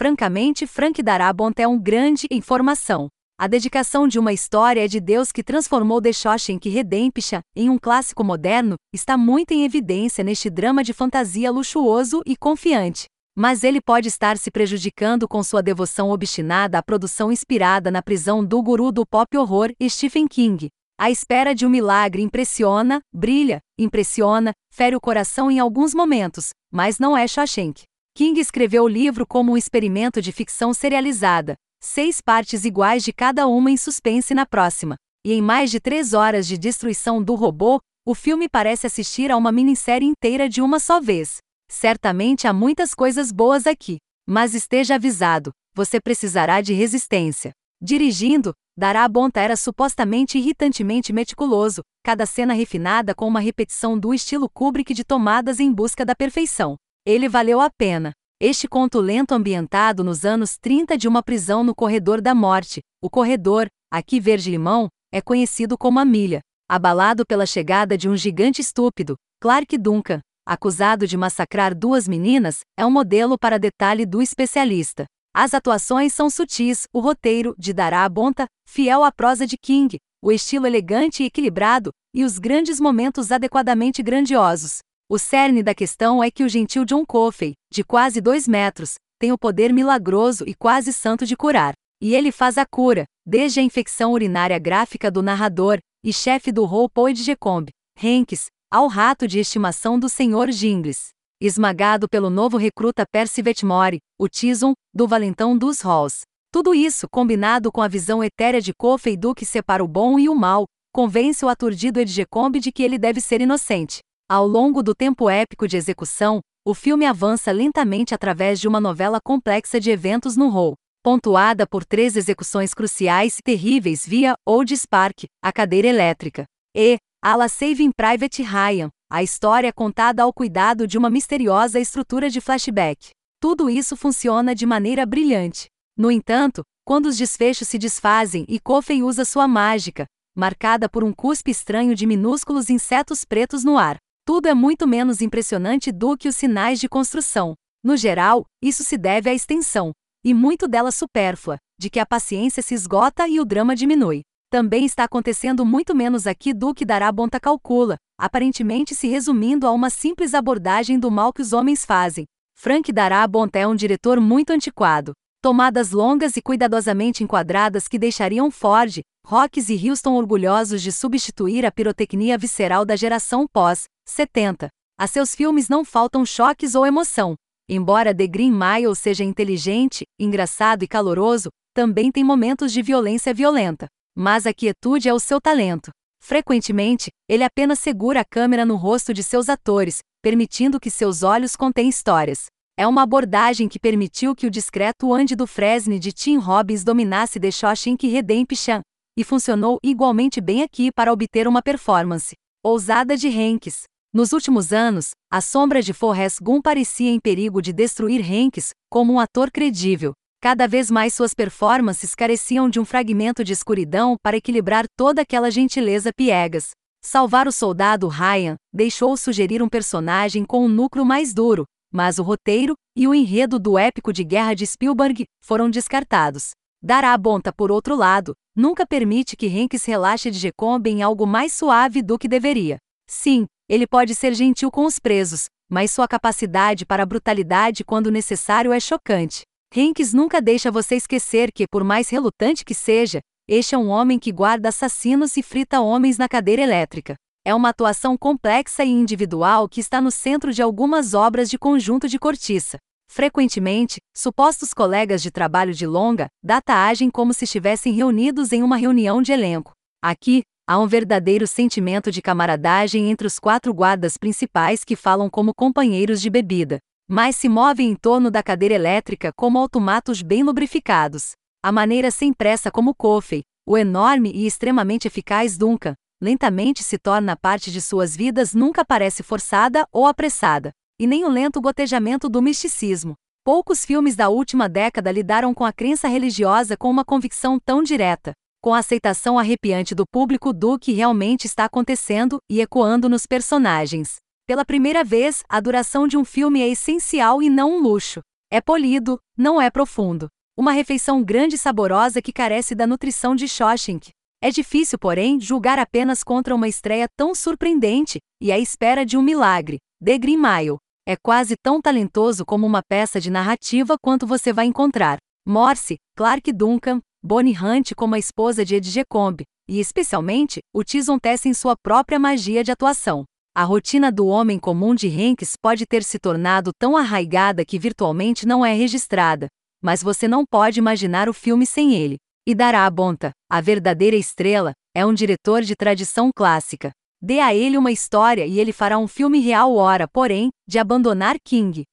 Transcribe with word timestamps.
Francamente, 0.00 0.66
Frank 0.66 1.02
Darabont 1.02 1.60
é 1.60 1.68
um 1.68 1.78
grande 1.78 2.26
informação. 2.30 3.08
A 3.38 3.46
dedicação 3.46 4.08
de 4.08 4.18
uma 4.18 4.32
história 4.32 4.88
de 4.88 4.98
Deus 4.98 5.30
que 5.30 5.42
transformou 5.42 6.00
The 6.00 6.10
Shawshank 6.10 6.70
Redemption 6.70 7.40
em 7.54 7.68
um 7.68 7.76
clássico 7.76 8.24
moderno 8.24 8.76
está 8.94 9.18
muito 9.18 9.52
em 9.52 9.62
evidência 9.62 10.24
neste 10.24 10.48
drama 10.48 10.82
de 10.82 10.94
fantasia 10.94 11.50
luxuoso 11.50 12.22
e 12.24 12.34
confiante. 12.34 13.04
Mas 13.36 13.62
ele 13.62 13.78
pode 13.78 14.08
estar 14.08 14.38
se 14.38 14.50
prejudicando 14.50 15.28
com 15.28 15.42
sua 15.42 15.62
devoção 15.62 16.08
obstinada 16.08 16.78
à 16.78 16.82
produção 16.82 17.30
inspirada 17.30 17.90
na 17.90 18.00
prisão 18.00 18.42
do 18.42 18.62
guru 18.62 18.90
do 18.90 19.04
pop 19.04 19.36
horror 19.36 19.70
Stephen 19.86 20.26
King. 20.26 20.70
A 20.98 21.10
espera 21.10 21.54
de 21.54 21.66
um 21.66 21.68
milagre 21.68 22.22
impressiona, 22.22 23.00
brilha, 23.12 23.60
impressiona, 23.78 24.52
fere 24.72 24.96
o 24.96 25.00
coração 25.00 25.50
em 25.50 25.58
alguns 25.58 25.94
momentos, 25.94 26.52
mas 26.72 26.98
não 26.98 27.14
é 27.14 27.28
Shawshank. 27.28 27.82
King 28.20 28.38
escreveu 28.38 28.84
o 28.84 28.86
livro 28.86 29.26
como 29.26 29.52
um 29.52 29.56
experimento 29.56 30.20
de 30.20 30.30
ficção 30.30 30.74
serializada, 30.74 31.54
seis 31.82 32.20
partes 32.20 32.66
iguais 32.66 33.02
de 33.02 33.14
cada 33.14 33.46
uma 33.46 33.70
em 33.70 33.78
suspense 33.78 34.34
na 34.34 34.44
próxima. 34.44 34.96
E 35.26 35.32
em 35.32 35.40
mais 35.40 35.70
de 35.70 35.80
três 35.80 36.12
horas 36.12 36.46
de 36.46 36.58
destruição 36.58 37.22
do 37.22 37.34
robô, 37.34 37.80
o 38.06 38.14
filme 38.14 38.46
parece 38.46 38.86
assistir 38.86 39.30
a 39.30 39.38
uma 39.38 39.50
minissérie 39.50 40.06
inteira 40.06 40.50
de 40.50 40.60
uma 40.60 40.78
só 40.78 41.00
vez. 41.00 41.38
Certamente 41.70 42.46
há 42.46 42.52
muitas 42.52 42.94
coisas 42.94 43.32
boas 43.32 43.66
aqui, 43.66 43.96
mas 44.28 44.54
esteja 44.54 44.96
avisado, 44.96 45.50
você 45.74 45.98
precisará 45.98 46.60
de 46.60 46.74
resistência. 46.74 47.52
Dirigindo, 47.80 48.52
Darabont 48.76 49.34
era 49.34 49.56
supostamente 49.56 50.36
irritantemente 50.36 51.10
meticuloso, 51.10 51.80
cada 52.04 52.26
cena 52.26 52.52
refinada 52.52 53.14
com 53.14 53.26
uma 53.26 53.40
repetição 53.40 53.98
do 53.98 54.12
estilo 54.12 54.46
Kubrick 54.46 54.92
de 54.92 55.04
tomadas 55.04 55.58
em 55.58 55.72
busca 55.72 56.04
da 56.04 56.14
perfeição. 56.14 56.76
Ele 57.06 57.28
valeu 57.28 57.60
a 57.60 57.70
pena. 57.70 58.12
Este 58.38 58.68
conto 58.68 59.00
lento 59.00 59.32
ambientado 59.32 60.04
nos 60.04 60.24
anos 60.24 60.58
30 60.58 60.98
de 60.98 61.08
uma 61.08 61.22
prisão 61.22 61.64
no 61.64 61.74
corredor 61.74 62.20
da 62.20 62.34
morte, 62.34 62.80
o 63.02 63.08
corredor, 63.08 63.68
aqui 63.90 64.20
verde-limão, 64.20 64.88
é 65.12 65.20
conhecido 65.20 65.78
como 65.78 65.98
a 65.98 66.04
milha. 66.04 66.40
Abalado 66.68 67.24
pela 67.26 67.46
chegada 67.46 67.96
de 67.96 68.08
um 68.08 68.16
gigante 68.16 68.60
estúpido, 68.60 69.16
Clark 69.40 69.76
Duncan, 69.78 70.20
acusado 70.46 71.06
de 71.06 71.16
massacrar 71.16 71.74
duas 71.74 72.06
meninas, 72.06 72.60
é 72.78 72.84
um 72.84 72.90
modelo 72.90 73.38
para 73.38 73.58
detalhe 73.58 74.04
do 74.04 74.20
especialista. 74.20 75.06
As 75.34 75.54
atuações 75.54 76.12
são 76.12 76.28
sutis, 76.28 76.86
o 76.92 77.00
roteiro, 77.00 77.54
de 77.58 77.72
Dará 77.72 78.08
Bonta, 78.08 78.46
fiel 78.68 79.04
à 79.04 79.12
prosa 79.12 79.46
de 79.46 79.56
King, 79.56 79.98
o 80.22 80.30
estilo 80.30 80.66
elegante 80.66 81.22
e 81.22 81.26
equilibrado, 81.26 81.90
e 82.14 82.24
os 82.24 82.38
grandes 82.38 82.78
momentos 82.78 83.32
adequadamente 83.32 84.02
grandiosos. 84.02 84.80
O 85.12 85.18
cerne 85.18 85.60
da 85.60 85.74
questão 85.74 86.22
é 86.22 86.30
que 86.30 86.44
o 86.44 86.48
gentil 86.48 86.84
John 86.84 87.04
Coffey, 87.04 87.54
de 87.68 87.82
quase 87.82 88.20
dois 88.20 88.46
metros, 88.46 88.94
tem 89.18 89.32
o 89.32 89.36
poder 89.36 89.72
milagroso 89.72 90.44
e 90.46 90.54
quase 90.54 90.92
santo 90.92 91.26
de 91.26 91.36
curar. 91.36 91.72
E 92.00 92.14
ele 92.14 92.30
faz 92.30 92.56
a 92.56 92.64
cura, 92.64 93.06
desde 93.26 93.58
a 93.58 93.62
infecção 93.64 94.12
urinária 94.12 94.56
gráfica 94.56 95.10
do 95.10 95.20
narrador 95.20 95.80
e 96.04 96.12
chefe 96.12 96.52
do 96.52 96.64
Roupoid 96.64 97.20
Gecombe, 97.24 97.72
Hanks, 98.00 98.46
ao 98.72 98.86
rato 98.86 99.26
de 99.26 99.40
estimação 99.40 99.98
do 99.98 100.08
Sr. 100.08 100.52
Gingles. 100.52 101.08
Esmagado 101.42 102.08
pelo 102.08 102.30
novo 102.30 102.56
recruta 102.56 103.04
Percy 103.04 103.42
Vetmore, 103.42 103.98
o 104.16 104.28
Tison, 104.28 104.74
do 104.94 105.08
valentão 105.08 105.58
dos 105.58 105.80
Halls. 105.80 106.20
Tudo 106.52 106.72
isso, 106.72 107.08
combinado 107.10 107.72
com 107.72 107.82
a 107.82 107.88
visão 107.88 108.22
etérea 108.22 108.60
de 108.60 108.72
Coffey 108.72 109.16
do 109.16 109.34
que 109.34 109.44
separa 109.44 109.82
o 109.82 109.88
bom 109.88 110.20
e 110.20 110.28
o 110.28 110.36
mal, 110.36 110.66
convence 110.94 111.44
o 111.44 111.48
aturdido 111.48 111.98
Edgecombe 111.98 112.60
de 112.60 112.70
que 112.70 112.84
ele 112.84 112.96
deve 112.96 113.20
ser 113.20 113.40
inocente. 113.40 113.98
Ao 114.30 114.46
longo 114.46 114.80
do 114.80 114.94
tempo 114.94 115.28
épico 115.28 115.66
de 115.66 115.76
execução, 115.76 116.38
o 116.64 116.72
filme 116.72 117.04
avança 117.04 117.50
lentamente 117.50 118.14
através 118.14 118.60
de 118.60 118.68
uma 118.68 118.80
novela 118.80 119.18
complexa 119.20 119.80
de 119.80 119.90
eventos 119.90 120.36
no 120.36 120.48
Hall, 120.50 120.74
pontuada 121.02 121.66
por 121.66 121.84
três 121.84 122.14
execuções 122.14 122.72
cruciais 122.72 123.40
e 123.40 123.42
terríveis 123.42 124.06
via 124.06 124.36
Old 124.46 124.72
Spark, 124.76 125.24
a 125.42 125.52
cadeira 125.52 125.88
elétrica, 125.88 126.44
e 126.76 126.96
Ala 127.20 127.48
Saving 127.48 127.90
Private 127.90 128.44
Ryan, 128.44 128.88
a 129.10 129.20
história 129.20 129.72
contada 129.72 130.22
ao 130.22 130.32
cuidado 130.32 130.86
de 130.86 130.96
uma 130.96 131.10
misteriosa 131.10 131.80
estrutura 131.80 132.30
de 132.30 132.40
flashback. 132.40 133.10
Tudo 133.40 133.68
isso 133.68 133.96
funciona 133.96 134.54
de 134.54 134.64
maneira 134.64 135.04
brilhante. 135.04 135.66
No 135.98 136.08
entanto, 136.08 136.62
quando 136.84 137.06
os 137.06 137.16
desfechos 137.16 137.66
se 137.66 137.78
desfazem 137.78 138.44
e 138.48 138.60
Coffey 138.60 139.02
usa 139.02 139.24
sua 139.24 139.48
mágica, 139.48 140.06
marcada 140.36 140.88
por 140.88 141.02
um 141.02 141.12
cuspe 141.12 141.50
estranho 141.50 141.96
de 141.96 142.06
minúsculos 142.06 142.70
insetos 142.70 143.24
pretos 143.24 143.64
no 143.64 143.76
ar, 143.76 143.98
tudo 144.24 144.46
é 144.46 144.54
muito 144.54 144.86
menos 144.86 145.20
impressionante 145.20 145.90
do 145.90 146.16
que 146.16 146.28
os 146.28 146.36
sinais 146.36 146.78
de 146.78 146.88
construção. 146.88 147.54
No 147.82 147.96
geral, 147.96 148.44
isso 148.62 148.84
se 148.84 148.96
deve 148.96 149.30
à 149.30 149.34
extensão, 149.34 149.92
e 150.24 150.34
muito 150.34 150.68
dela 150.68 150.92
supérflua, 150.92 151.58
de 151.78 151.88
que 151.88 151.98
a 151.98 152.06
paciência 152.06 152.62
se 152.62 152.74
esgota 152.74 153.26
e 153.26 153.40
o 153.40 153.44
drama 153.44 153.74
diminui. 153.74 154.22
Também 154.50 154.84
está 154.84 155.04
acontecendo 155.04 155.64
muito 155.64 155.94
menos 155.94 156.26
aqui 156.26 156.52
do 156.52 156.74
que 156.74 156.84
dará 156.84 157.10
Bonta 157.10 157.38
calcula, 157.38 157.96
aparentemente 158.18 158.94
se 158.94 159.08
resumindo 159.08 159.66
a 159.66 159.72
uma 159.72 159.88
simples 159.88 160.34
abordagem 160.34 160.98
do 160.98 161.10
mal 161.10 161.32
que 161.32 161.40
os 161.40 161.52
homens 161.52 161.84
fazem. 161.84 162.26
Frank 162.54 162.92
Darabont 162.92 163.56
é 163.56 163.66
um 163.66 163.74
diretor 163.74 164.20
muito 164.20 164.50
antiquado. 164.50 165.12
Tomadas 165.42 165.90
longas 165.90 166.36
e 166.36 166.42
cuidadosamente 166.42 167.24
enquadradas 167.24 167.88
que 167.88 167.98
deixariam 167.98 168.50
Ford, 168.50 169.00
Rocks 169.26 169.70
e 169.70 169.88
Houston 169.88 170.12
orgulhosos 170.12 170.82
de 170.82 170.92
substituir 170.92 171.64
a 171.64 171.72
pirotecnia 171.72 172.36
visceral 172.36 172.84
da 172.84 172.94
geração 172.94 173.46
pós, 173.50 173.84
70. 174.06 174.68
A 174.98 175.06
seus 175.06 175.34
filmes 175.34 175.66
não 175.66 175.82
faltam 175.82 176.26
choques 176.26 176.74
ou 176.74 176.84
emoção. 176.84 177.36
Embora 177.66 178.14
The 178.14 178.26
Green 178.26 178.52
Mile 178.52 178.94
seja 178.94 179.24
inteligente, 179.24 180.04
engraçado 180.18 180.82
e 180.82 180.88
caloroso, 180.88 181.48
também 181.72 182.12
tem 182.12 182.22
momentos 182.22 182.70
de 182.70 182.82
violência 182.82 183.32
violenta. 183.32 183.86
Mas 184.14 184.46
a 184.46 184.52
quietude 184.52 185.08
é 185.08 185.14
o 185.14 185.18
seu 185.18 185.40
talento. 185.40 185.90
Frequentemente, 186.22 187.08
ele 187.26 187.44
apenas 187.44 187.78
segura 187.78 188.20
a 188.20 188.24
câmera 188.26 188.66
no 188.66 188.76
rosto 188.76 189.14
de 189.14 189.22
seus 189.22 189.48
atores, 189.48 190.00
permitindo 190.20 190.78
que 190.78 190.90
seus 190.90 191.22
olhos 191.22 191.56
contêm 191.56 191.88
histórias. 191.88 192.48
É 192.80 192.86
uma 192.86 193.02
abordagem 193.02 193.68
que 193.68 193.78
permitiu 193.78 194.34
que 194.34 194.46
o 194.46 194.50
discreto 194.50 195.12
Andy 195.12 195.36
do 195.36 195.46
Fresne 195.46 195.98
de 195.98 196.12
Tim 196.12 196.38
Robbins 196.38 196.82
dominasse 196.82 197.38
The 197.38 197.50
Shawshank 197.50 198.08
Redemption, 198.08 198.80
e 199.18 199.22
funcionou 199.22 199.78
igualmente 199.84 200.40
bem 200.40 200.62
aqui 200.62 200.90
para 200.90 201.12
obter 201.12 201.46
uma 201.46 201.60
performance 201.60 202.32
ousada 202.64 203.18
de 203.18 203.28
Hanks. 203.28 203.82
Nos 204.14 204.32
últimos 204.32 204.72
anos, 204.72 205.10
a 205.30 205.42
sombra 205.42 205.82
de 205.82 205.92
Forrest 205.92 206.38
Gump 206.40 206.64
parecia 206.64 207.10
em 207.10 207.20
perigo 207.20 207.60
de 207.60 207.70
destruir 207.70 208.24
Hanks 208.24 208.70
como 208.90 209.12
um 209.12 209.20
ator 209.20 209.50
credível. 209.50 210.14
Cada 210.40 210.66
vez 210.66 210.90
mais 210.90 211.12
suas 211.12 211.34
performances 211.34 212.14
careciam 212.14 212.70
de 212.70 212.80
um 212.80 212.86
fragmento 212.86 213.44
de 213.44 213.52
escuridão 213.52 214.16
para 214.22 214.38
equilibrar 214.38 214.86
toda 214.96 215.20
aquela 215.20 215.50
gentileza 215.50 216.12
piegas. 216.16 216.70
Salvar 217.04 217.46
o 217.46 217.52
soldado 217.52 218.08
Ryan 218.08 218.56
deixou 218.72 219.18
sugerir 219.18 219.62
um 219.62 219.68
personagem 219.68 220.46
com 220.46 220.64
um 220.64 220.68
núcleo 220.68 221.04
mais 221.04 221.34
duro, 221.34 221.66
mas 221.92 222.18
o 222.18 222.22
roteiro 222.22 222.74
e 222.96 223.08
o 223.08 223.14
enredo 223.14 223.58
do 223.58 223.78
épico 223.78 224.12
de 224.12 224.24
guerra 224.24 224.54
de 224.54 224.66
Spielberg 224.66 225.24
foram 225.42 225.70
descartados. 225.70 226.50
Dará 226.82 227.12
a 227.12 227.18
Bonta, 227.18 227.52
por 227.52 227.70
outro 227.70 227.94
lado, 227.94 228.34
nunca 228.56 228.86
permite 228.86 229.36
que 229.36 229.46
Hanks 229.46 229.84
relaxe 229.84 230.30
de 230.30 230.38
Jecombe 230.38 230.90
em 230.90 231.02
algo 231.02 231.26
mais 231.26 231.52
suave 231.52 232.02
do 232.02 232.18
que 232.18 232.28
deveria. 232.28 232.78
Sim, 233.06 233.46
ele 233.68 233.86
pode 233.86 234.14
ser 234.14 234.34
gentil 234.34 234.70
com 234.70 234.86
os 234.86 234.98
presos, 234.98 235.46
mas 235.68 235.90
sua 235.90 236.08
capacidade 236.08 236.86
para 236.86 237.06
brutalidade 237.06 237.84
quando 237.84 238.10
necessário 238.10 238.72
é 238.72 238.80
chocante. 238.80 239.42
Hanks 239.76 240.12
nunca 240.12 240.40
deixa 240.40 240.70
você 240.70 240.96
esquecer 240.96 241.52
que, 241.52 241.66
por 241.68 241.84
mais 241.84 242.08
relutante 242.08 242.64
que 242.64 242.74
seja, 242.74 243.20
este 243.46 243.74
é 243.74 243.78
um 243.78 243.88
homem 243.88 244.18
que 244.18 244.32
guarda 244.32 244.68
assassinos 244.68 245.36
e 245.36 245.42
frita 245.42 245.80
homens 245.80 246.18
na 246.18 246.28
cadeira 246.28 246.62
elétrica. 246.62 247.14
É 247.50 247.54
uma 247.54 247.70
atuação 247.70 248.16
complexa 248.16 248.84
e 248.84 248.88
individual 248.88 249.68
que 249.68 249.80
está 249.80 250.00
no 250.00 250.12
centro 250.12 250.52
de 250.52 250.62
algumas 250.62 251.14
obras 251.14 251.50
de 251.50 251.58
conjunto 251.58 252.08
de 252.08 252.16
cortiça. 252.16 252.78
Frequentemente, 253.10 253.98
supostos 254.16 254.72
colegas 254.72 255.20
de 255.20 255.32
trabalho 255.32 255.74
de 255.74 255.84
longa 255.84 256.28
data 256.44 256.72
agem 256.86 257.10
como 257.10 257.34
se 257.34 257.42
estivessem 257.42 257.92
reunidos 257.92 258.52
em 258.52 258.62
uma 258.62 258.76
reunião 258.76 259.20
de 259.20 259.32
elenco. 259.32 259.72
Aqui, 260.00 260.42
Há 260.64 260.78
um 260.78 260.86
verdadeiro 260.86 261.44
sentimento 261.48 262.12
de 262.12 262.22
camaradagem 262.22 263.10
entre 263.10 263.26
os 263.26 263.40
quatro 263.40 263.74
guardas 263.74 264.16
principais 264.16 264.84
que 264.84 264.94
falam 264.94 265.28
como 265.28 265.52
companheiros 265.52 266.20
de 266.20 266.30
bebida, 266.30 266.78
mas 267.08 267.34
se 267.34 267.48
movem 267.48 267.90
em 267.90 267.96
torno 267.96 268.30
da 268.30 268.44
cadeira 268.44 268.76
elétrica 268.76 269.32
como 269.34 269.58
automatos 269.58 270.22
bem 270.22 270.44
lubrificados. 270.44 271.32
A 271.64 271.72
maneira 271.72 272.12
sem 272.12 272.32
pressa 272.32 272.70
como 272.70 272.94
Coffey, 272.94 273.42
o 273.66 273.76
enorme 273.76 274.30
e 274.32 274.46
extremamente 274.46 275.08
eficaz 275.08 275.58
Duncan, 275.58 275.96
lentamente 276.20 276.82
se 276.82 276.98
torna 276.98 277.36
parte 277.36 277.70
de 277.70 277.80
suas 277.80 278.16
vidas 278.16 278.54
nunca 278.54 278.84
parece 278.84 279.22
forçada 279.22 279.86
ou 279.90 280.06
apressada, 280.06 280.72
e 280.98 281.06
nem 281.06 281.24
o 281.24 281.28
lento 281.28 281.60
gotejamento 281.60 282.28
do 282.28 282.42
misticismo. 282.42 283.14
Poucos 283.42 283.84
filmes 283.84 284.14
da 284.14 284.28
última 284.28 284.68
década 284.68 285.10
lidaram 285.10 285.54
com 285.54 285.64
a 285.64 285.72
crença 285.72 286.06
religiosa 286.08 286.76
com 286.76 286.90
uma 286.90 287.04
convicção 287.04 287.58
tão 287.58 287.82
direta, 287.82 288.32
com 288.60 288.74
a 288.74 288.78
aceitação 288.78 289.38
arrepiante 289.38 289.94
do 289.94 290.04
público 290.06 290.52
do 290.52 290.78
que 290.78 290.92
realmente 290.92 291.46
está 291.46 291.64
acontecendo 291.64 292.38
e 292.50 292.60
ecoando 292.60 293.08
nos 293.08 293.24
personagens. 293.24 294.16
Pela 294.46 294.64
primeira 294.64 295.02
vez, 295.02 295.42
a 295.48 295.58
duração 295.58 296.06
de 296.06 296.18
um 296.18 296.24
filme 296.24 296.60
é 296.60 296.68
essencial 296.68 297.42
e 297.42 297.48
não 297.48 297.78
um 297.78 297.80
luxo. 297.80 298.20
É 298.52 298.60
polido, 298.60 299.18
não 299.38 299.60
é 299.60 299.70
profundo. 299.70 300.28
Uma 300.56 300.72
refeição 300.72 301.22
grande 301.22 301.54
e 301.54 301.58
saborosa 301.58 302.20
que 302.20 302.32
carece 302.32 302.74
da 302.74 302.86
nutrição 302.86 303.34
de 303.34 303.48
Shawshank. 303.48 304.10
É 304.42 304.50
difícil, 304.50 304.98
porém, 304.98 305.38
julgar 305.38 305.78
apenas 305.78 306.24
contra 306.24 306.54
uma 306.54 306.66
estreia 306.66 307.06
tão 307.14 307.34
surpreendente 307.34 308.18
e 308.40 308.50
à 308.50 308.58
espera 308.58 309.04
de 309.04 309.18
um 309.18 309.22
milagre. 309.22 309.78
The 310.02 310.16
Green 310.16 310.38
Mile. 310.38 310.78
É 311.06 311.14
quase 311.14 311.56
tão 311.62 311.80
talentoso 311.80 312.46
como 312.46 312.66
uma 312.66 312.82
peça 312.82 313.20
de 313.20 313.30
narrativa 313.30 313.96
quanto 314.00 314.26
você 314.26 314.50
vai 314.50 314.64
encontrar. 314.64 315.18
Morse, 315.46 315.96
Clark 316.16 316.50
Duncan, 316.52 317.00
Bonnie 317.22 317.56
Hunt 317.56 317.92
como 317.94 318.14
a 318.14 318.18
esposa 318.18 318.64
de 318.64 318.76
Ed 318.76 318.88
Gecombe, 318.88 319.44
e 319.68 319.78
especialmente, 319.78 320.60
o 320.74 320.82
Tison 320.82 321.18
Tess 321.18 321.44
em 321.44 321.52
sua 321.52 321.76
própria 321.76 322.18
magia 322.18 322.64
de 322.64 322.72
atuação. 322.72 323.24
A 323.54 323.64
rotina 323.64 324.10
do 324.10 324.26
homem 324.26 324.58
comum 324.58 324.94
de 324.94 325.08
Hanks 325.08 325.54
pode 325.60 325.84
ter 325.84 326.02
se 326.02 326.18
tornado 326.18 326.70
tão 326.78 326.96
arraigada 326.96 327.62
que 327.62 327.78
virtualmente 327.78 328.46
não 328.46 328.64
é 328.64 328.72
registrada, 328.72 329.48
mas 329.82 330.02
você 330.02 330.26
não 330.26 330.44
pode 330.46 330.78
imaginar 330.78 331.28
o 331.28 331.34
filme 331.34 331.66
sem 331.66 331.94
ele. 331.94 332.16
E 332.46 332.54
Dará 332.54 332.88
Bonta, 332.90 333.32
a 333.50 333.60
verdadeira 333.60 334.16
estrela, 334.16 334.72
é 334.94 335.04
um 335.04 335.12
diretor 335.12 335.60
de 335.62 335.76
tradição 335.76 336.30
clássica. 336.34 336.90
Dê 337.22 337.38
a 337.38 337.54
ele 337.54 337.76
uma 337.76 337.92
história 337.92 338.46
e 338.46 338.58
ele 338.58 338.72
fará 338.72 338.98
um 338.98 339.06
filme 339.06 339.40
real 339.40 339.74
hora, 339.74 340.08
porém, 340.08 340.48
de 340.66 340.78
abandonar 340.78 341.36
King. 341.44 341.84